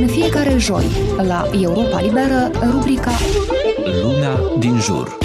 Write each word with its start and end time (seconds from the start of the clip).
În 0.00 0.06
fiecare 0.06 0.56
joi, 0.58 0.84
la 1.16 1.50
Europa 1.60 2.00
Liberă, 2.00 2.50
rubrica 2.70 3.10
Lumea 4.02 4.34
din 4.58 4.78
jur. 4.80 5.18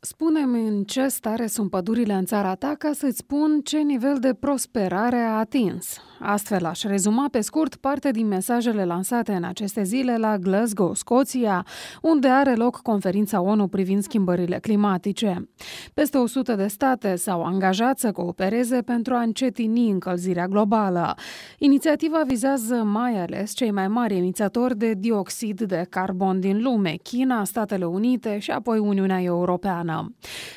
Spune-mi 0.00 0.68
în 0.68 0.84
ce 0.84 1.08
stare 1.08 1.46
sunt 1.46 1.70
pădurile 1.70 2.12
în 2.12 2.24
țara 2.24 2.54
ta 2.54 2.74
ca 2.78 2.90
să-ți 2.94 3.16
spun 3.16 3.60
ce 3.64 3.78
nivel 3.78 4.16
de 4.20 4.34
prosperare 4.34 5.16
a 5.16 5.38
atins. 5.38 5.96
Astfel 6.24 6.64
aș 6.64 6.82
rezuma 6.82 7.28
pe 7.30 7.40
scurt 7.40 7.76
parte 7.76 8.10
din 8.10 8.26
mesajele 8.26 8.84
lansate 8.84 9.32
în 9.32 9.44
aceste 9.44 9.82
zile 9.82 10.16
la 10.16 10.38
Glasgow, 10.38 10.94
Scoția, 10.94 11.66
unde 12.02 12.28
are 12.28 12.54
loc 12.54 12.76
conferința 12.76 13.40
ONU 13.40 13.68
privind 13.68 14.02
schimbările 14.02 14.58
climatice. 14.58 15.48
Peste 15.94 16.18
100 16.18 16.54
de 16.54 16.66
state 16.66 17.16
s-au 17.16 17.42
angajat 17.42 17.98
să 17.98 18.12
coopereze 18.12 18.82
pentru 18.82 19.14
a 19.14 19.20
încetini 19.20 19.90
încălzirea 19.90 20.46
globală. 20.46 21.14
Inițiativa 21.58 22.22
vizează 22.26 22.74
mai 22.74 23.20
ales 23.20 23.52
cei 23.52 23.70
mai 23.70 23.88
mari 23.88 24.16
emițători 24.16 24.76
de 24.76 24.94
dioxid 24.98 25.60
de 25.60 25.86
carbon 25.90 26.40
din 26.40 26.62
lume, 26.62 26.94
China, 27.02 27.44
Statele 27.44 27.84
Unite 27.84 28.38
și 28.38 28.50
apoi 28.50 28.78
Uniunea 28.78 29.22
Europeană. 29.22 30.14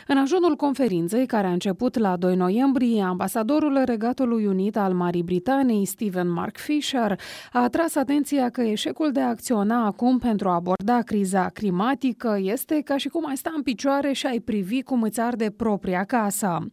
În 0.08 0.18
ajunul 0.18 0.56
conferinței, 0.56 1.26
care 1.26 1.48
a 1.48 1.52
început 1.52 1.98
la 1.98 2.16
2 2.16 2.36
noiembrie, 2.36 3.02
ambasadorul 3.02 3.82
Regatului 3.86 4.46
Unit 4.46 4.78
al 4.78 4.94
Marii 4.94 5.24
Britanii 5.24 5.54
Britaniei 5.56 5.86
Stephen 5.86 6.32
Mark 6.32 6.58
Fisher 6.58 7.20
a 7.52 7.64
atras 7.64 7.96
atenția 7.96 8.50
că 8.50 8.62
eșecul 8.62 9.12
de 9.12 9.20
a 9.20 9.28
acționa 9.28 9.86
acum 9.86 10.18
pentru 10.18 10.50
a 10.50 10.54
aborda 10.54 11.02
criza 11.02 11.50
climatică 11.54 12.38
este 12.42 12.82
ca 12.86 12.98
și 12.98 13.08
cum 13.08 13.28
ai 13.28 13.38
sta 13.38 13.52
în 13.56 13.62
picioare 13.62 14.12
și 14.12 14.26
ai 14.26 14.40
privi 14.40 14.82
cum 14.82 15.02
îți 15.02 15.20
arde 15.20 15.50
propria 15.58 16.04
casă. 16.04 16.66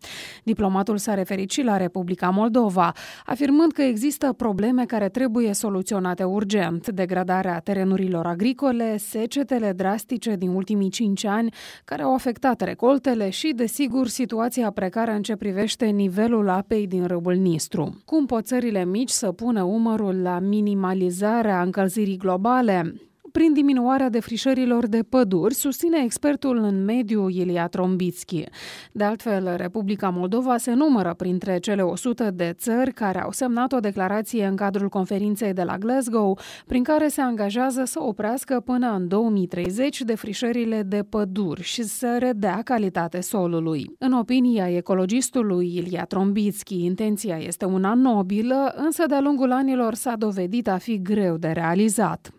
Diplomatul 0.43 0.97
s-a 0.99 1.15
referit 1.15 1.51
și 1.51 1.63
la 1.63 1.77
Republica 1.77 2.31
Moldova, 2.31 2.93
afirmând 3.27 3.73
că 3.73 3.83
există 3.83 4.33
probleme 4.33 4.85
care 4.85 5.09
trebuie 5.09 5.53
soluționate 5.53 6.25
urgent, 6.25 6.89
degradarea 6.89 7.59
terenurilor 7.59 8.27
agricole, 8.27 8.97
secetele 8.97 9.73
drastice 9.73 10.37
din 10.37 10.49
ultimii 10.49 10.91
cinci 10.91 11.25
ani 11.25 11.55
care 11.85 12.03
au 12.03 12.15
afectat 12.15 12.61
recoltele 12.61 13.31
și, 13.31 13.53
desigur, 13.57 14.09
situația 14.09 14.71
precară 14.71 15.11
în 15.11 15.23
ce 15.23 15.37
privește 15.37 15.87
nivelul 15.87 16.49
apei 16.49 16.87
din 16.87 17.07
râul 17.07 17.35
Nistru. 17.35 18.03
Cum 18.05 18.27
pot 18.27 18.45
țările 18.45 18.72
țările 18.73 18.91
mici 18.91 19.11
să 19.11 19.33
pună 19.33 19.63
umărul 19.63 20.23
la 20.23 20.39
minimalizarea 20.39 21.63
încălzirii 21.63 22.17
globale? 22.17 22.95
Prin 23.33 23.53
diminuarea 23.53 24.09
defrișărilor 24.09 24.87
de 24.87 25.03
păduri, 25.09 25.55
susține 25.55 26.03
expertul 26.05 26.57
în 26.57 26.85
mediu 26.85 27.29
Ilia 27.29 27.67
Trombitski. 27.67 28.45
De 28.93 29.05
altfel, 29.05 29.55
Republica 29.57 30.09
Moldova 30.09 30.57
se 30.57 30.73
numără 30.73 31.15
printre 31.15 31.59
cele 31.59 31.83
100 31.83 32.31
de 32.31 32.53
țări 32.57 32.93
care 32.93 33.23
au 33.23 33.31
semnat 33.31 33.73
o 33.73 33.79
declarație 33.79 34.47
în 34.47 34.57
cadrul 34.57 34.89
conferinței 34.89 35.53
de 35.53 35.63
la 35.63 35.79
Glasgow, 35.79 36.39
prin 36.67 36.83
care 36.83 37.09
se 37.09 37.21
angajează 37.21 37.85
să 37.85 38.03
oprească 38.03 38.61
până 38.61 38.95
în 38.95 39.09
2030 39.09 40.03
defrișările 40.03 40.83
de 40.83 41.03
păduri 41.09 41.63
și 41.63 41.83
să 41.83 42.17
redea 42.19 42.61
calitate 42.65 43.21
solului. 43.21 43.95
În 43.99 44.13
opinia 44.13 44.69
ecologistului 44.69 45.77
Ilia 45.77 46.05
Trombitski, 46.05 46.85
intenția 46.85 47.37
este 47.37 47.65
una 47.65 47.95
nobilă, 47.95 48.75
însă 48.77 49.05
de-a 49.07 49.21
lungul 49.21 49.53
anilor 49.53 49.95
s-a 49.95 50.17
dovedit 50.17 50.69
a 50.69 50.77
fi 50.77 51.03
greu 51.03 51.37
de 51.37 51.49
realizat 51.49 52.33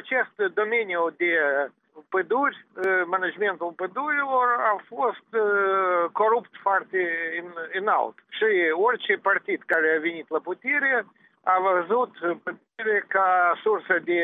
acest 0.00 0.54
domeniu 0.54 1.02
de 1.16 1.32
păduri, 2.08 2.66
managementul 3.06 3.72
pădurilor 3.76 4.48
a 4.72 4.76
fost 4.94 5.28
corupt 6.12 6.52
foarte 6.60 7.00
înalt. 7.72 8.16
Și 8.28 8.44
orice 8.72 9.14
partid 9.22 9.60
care 9.66 9.94
a 9.96 10.00
venit 10.00 10.30
la 10.30 10.38
putere 10.38 11.04
a 11.44 11.56
văzut 11.60 12.12
pădurile 12.44 13.04
ca 13.08 13.58
sursă 13.62 13.98
de 14.04 14.20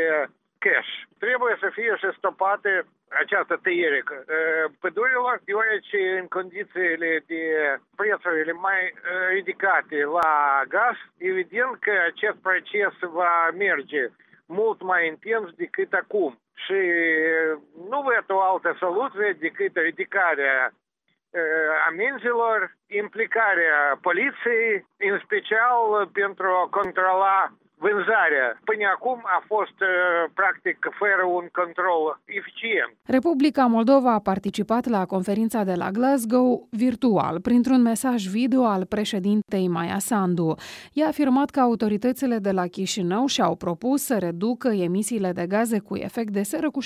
cash. 0.59 0.93
Trebuie 1.19 1.56
să 1.61 1.69
fie 1.73 1.95
și 1.97 2.17
stopate 2.17 2.84
această 3.23 3.59
tăiere 3.62 4.03
pădurilor, 4.81 5.41
deoarece 5.44 6.19
în 6.21 6.27
condițiile 6.28 7.22
de 7.27 7.43
prețurile 7.97 8.53
mai 8.53 8.94
ridicate 9.33 10.04
la 10.04 10.62
gaz, 10.69 10.97
evident 11.19 11.72
că 11.81 11.93
acest 12.06 12.37
proces 12.43 12.94
va 13.00 13.50
merge 13.56 14.03
mult 14.61 14.83
mai 14.83 15.07
intens 15.07 15.51
decât 15.63 15.93
acum. 15.93 16.39
Și 16.65 16.79
nu 17.91 17.99
văd 18.03 18.25
o 18.29 18.41
altă 18.41 18.77
soluție 18.79 19.37
decât 19.41 19.77
ridicarea 19.77 20.73
amenzilor, 21.89 22.77
implicarea 22.87 23.99
poliției, 24.01 24.87
în 24.99 25.21
special 25.25 26.09
pentru 26.13 26.47
a 26.47 26.69
controla 26.71 27.53
vânzarea. 27.87 28.47
Până 28.69 28.84
acum 28.94 29.19
a 29.38 29.41
fost 29.53 29.78
uh, 29.81 29.91
practic 30.41 30.78
fără 31.00 31.25
un 31.38 31.47
control 31.60 32.03
eficient. 32.25 32.93
Republica 33.19 33.65
Moldova 33.76 34.12
a 34.15 34.26
participat 34.32 34.84
la 34.97 35.03
conferința 35.15 35.60
de 35.70 35.75
la 35.82 35.91
Glasgow 35.91 36.66
virtual, 36.71 37.41
printr-un 37.41 37.82
mesaj 37.82 38.21
video 38.26 38.62
al 38.65 38.84
președintei 38.94 39.69
Maia 39.69 39.98
Sandu. 39.98 40.54
Ea 40.92 41.04
a 41.04 41.09
afirmat 41.09 41.50
că 41.50 41.60
autoritățile 41.60 42.38
de 42.38 42.50
la 42.50 42.66
Chișinău 42.66 43.26
și-au 43.26 43.54
propus 43.56 44.03
să 44.03 44.16
reducă 44.19 44.69
emisiile 44.69 45.32
de 45.32 45.47
gaze 45.47 45.78
cu 45.78 45.97
efect 45.97 46.32
de 46.32 46.42
seră 46.42 46.71
cu 46.71 46.81
70% 46.81 46.84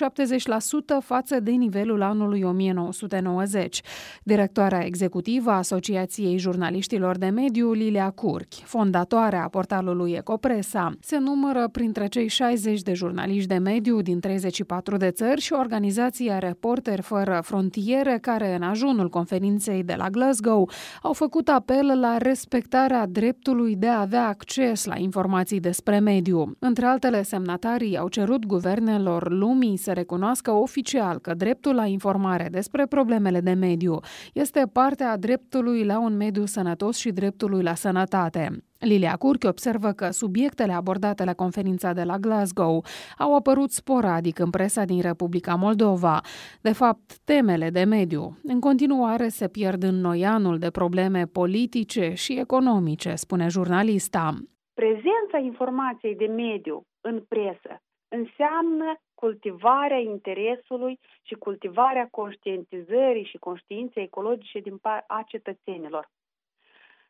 față 1.00 1.40
de 1.40 1.50
nivelul 1.50 2.02
anului 2.02 2.42
1990. 2.42 3.80
Directoarea 4.22 4.84
executivă 4.84 5.50
a 5.50 5.56
Asociației 5.56 6.38
Jurnaliștilor 6.38 7.16
de 7.16 7.26
Mediu, 7.28 7.72
Lilia 7.72 8.10
Curchi, 8.10 8.64
fondatoarea 8.64 9.48
portalului 9.50 10.12
Ecopresa, 10.12 10.85
se 11.00 11.18
numără 11.18 11.68
printre 11.72 12.06
cei 12.06 12.28
60 12.28 12.82
de 12.82 12.94
jurnaliști 12.94 13.48
de 13.48 13.58
mediu 13.58 14.00
din 14.00 14.20
34 14.20 14.96
de 14.96 15.10
țări 15.10 15.40
și 15.40 15.52
organizația 15.52 16.38
Reporter 16.38 17.00
Fără 17.00 17.40
Frontiere, 17.44 18.18
care 18.20 18.54
în 18.54 18.62
ajunul 18.62 19.08
conferinței 19.08 19.82
de 19.82 19.94
la 19.96 20.10
Glasgow 20.10 20.70
au 21.02 21.12
făcut 21.12 21.48
apel 21.48 21.98
la 22.00 22.16
respectarea 22.16 23.06
dreptului 23.06 23.76
de 23.76 23.86
a 23.88 24.00
avea 24.00 24.26
acces 24.26 24.84
la 24.84 24.96
informații 24.96 25.60
despre 25.60 25.98
mediu. 25.98 26.56
Între 26.58 26.86
altele, 26.86 27.22
semnatarii 27.22 27.96
au 27.96 28.08
cerut 28.08 28.46
guvernelor 28.46 29.30
lumii 29.30 29.76
să 29.76 29.92
recunoască 29.92 30.50
oficial 30.50 31.18
că 31.18 31.34
dreptul 31.34 31.74
la 31.74 31.86
informare 31.86 32.48
despre 32.50 32.86
problemele 32.86 33.40
de 33.40 33.52
mediu 33.52 33.98
este 34.32 34.62
parte 34.72 35.04
a 35.04 35.16
dreptului 35.16 35.84
la 35.84 35.98
un 35.98 36.16
mediu 36.16 36.44
sănătos 36.44 36.96
și 36.96 37.10
dreptului 37.10 37.62
la 37.62 37.74
sănătate. 37.74 38.64
Lilia 38.78 39.16
Curchi 39.16 39.46
observă 39.46 39.92
că 39.92 40.10
subiectele 40.10 40.72
abordate 40.72 41.24
la 41.24 41.34
conferința 41.34 41.92
de 41.92 42.02
la 42.02 42.16
Glasgow 42.18 42.84
au 43.18 43.36
apărut 43.36 43.70
sporadic 43.70 44.38
în 44.38 44.50
presa 44.50 44.84
din 44.84 45.00
Republica 45.00 45.54
Moldova. 45.54 46.20
De 46.60 46.72
fapt, 46.72 47.18
temele 47.24 47.70
de 47.70 47.84
mediu 47.84 48.38
în 48.42 48.60
continuare 48.60 49.28
se 49.28 49.48
pierd 49.48 49.82
în 49.82 49.94
noianul 49.94 50.58
de 50.58 50.70
probleme 50.70 51.24
politice 51.24 52.12
și 52.14 52.38
economice, 52.38 53.14
spune 53.14 53.48
jurnalista. 53.48 54.34
Prezența 54.74 55.38
informației 55.42 56.16
de 56.16 56.26
mediu 56.26 56.82
în 57.00 57.22
presă 57.28 57.80
înseamnă 58.08 58.94
cultivarea 59.14 59.98
interesului 59.98 60.98
și 61.22 61.34
cultivarea 61.34 62.08
conștientizării 62.10 63.24
și 63.24 63.38
conștiinței 63.38 64.02
ecologice 64.02 64.58
din 64.58 64.78
a 65.06 65.24
cetățenilor 65.26 66.08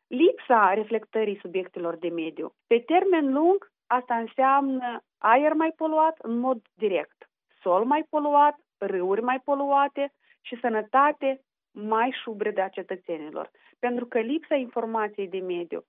lipsa 0.07 0.73
reflectării 0.73 1.39
subiectelor 1.41 1.95
de 1.95 2.09
mediu. 2.09 2.53
Pe 2.67 2.79
termen 2.79 3.33
lung, 3.33 3.71
asta 3.87 4.15
înseamnă 4.15 5.03
aer 5.17 5.53
mai 5.53 5.73
poluat 5.75 6.17
în 6.21 6.37
mod 6.37 6.61
direct, 6.73 7.29
sol 7.61 7.85
mai 7.85 8.05
poluat, 8.09 8.55
râuri 8.77 9.21
mai 9.21 9.39
poluate 9.39 10.13
și 10.41 10.59
sănătate 10.59 11.41
mai 11.71 12.15
șubredă 12.23 12.61
a 12.61 12.67
cetățenilor. 12.67 13.51
Pentru 13.79 14.05
că 14.05 14.19
lipsa 14.19 14.55
informației 14.55 15.27
de 15.27 15.39
mediu, 15.39 15.85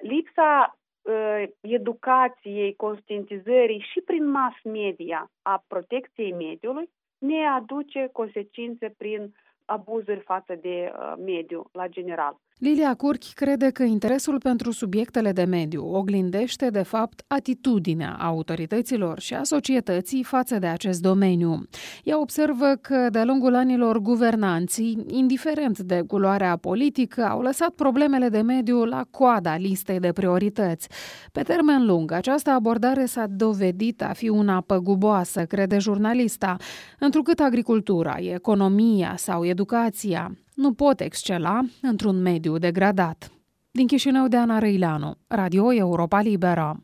lipsa 0.00 0.78
uh, 1.02 1.42
educației, 1.60 2.76
conștientizării 2.76 3.86
și 3.92 4.00
prin 4.00 4.30
mass 4.30 4.56
media 4.62 5.30
a 5.42 5.64
protecției 5.68 6.32
mediului 6.32 6.90
ne 7.18 7.46
aduce 7.46 8.08
consecințe 8.12 8.94
prin 8.98 9.34
abuzuri 9.70 10.22
față 10.24 10.58
de 10.60 10.92
uh, 10.92 11.14
mediu 11.24 11.68
la 11.72 11.86
general. 11.88 12.36
Lilia 12.60 12.94
Curchi 12.94 13.34
crede 13.34 13.70
că 13.70 13.82
interesul 13.82 14.38
pentru 14.38 14.70
subiectele 14.70 15.32
de 15.32 15.44
mediu 15.44 15.94
oglindește, 15.94 16.70
de 16.70 16.82
fapt, 16.82 17.24
atitudinea 17.26 18.16
autorităților 18.20 19.20
și 19.20 19.34
a 19.34 19.42
societății 19.42 20.22
față 20.22 20.58
de 20.58 20.66
acest 20.66 21.02
domeniu. 21.02 21.62
Ea 22.04 22.20
observă 22.20 22.74
că, 22.80 23.08
de-a 23.10 23.24
lungul 23.24 23.54
anilor, 23.54 23.98
guvernanții, 23.98 25.04
indiferent 25.06 25.78
de 25.78 26.02
culoarea 26.06 26.56
politică, 26.56 27.24
au 27.24 27.40
lăsat 27.40 27.70
problemele 27.70 28.28
de 28.28 28.40
mediu 28.40 28.84
la 28.84 29.04
coada 29.10 29.56
listei 29.56 29.98
de 29.98 30.12
priorități. 30.12 30.88
Pe 31.32 31.42
termen 31.42 31.86
lung, 31.86 32.12
această 32.12 32.50
abordare 32.50 33.04
s-a 33.04 33.26
dovedit 33.28 34.02
a 34.02 34.12
fi 34.12 34.28
una 34.28 34.60
păguboasă, 34.60 35.44
crede 35.44 35.78
jurnalista, 35.78 36.56
întrucât 36.98 37.40
agricultura, 37.40 38.16
economia 38.18 39.14
sau 39.16 39.44
educația 39.60 40.36
nu 40.54 40.72
pot 40.72 41.00
excela 41.00 41.60
într-un 41.82 42.22
mediu 42.22 42.58
degradat. 42.58 43.30
Din 43.70 43.86
Chișinău 43.86 44.28
de 44.28 44.36
Ana 44.36 44.58
Răileanu, 44.58 45.16
Radio 45.26 45.72
Europa 45.72 46.20
Liberă. 46.20 46.82